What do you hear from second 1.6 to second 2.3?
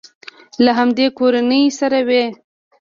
سره وي.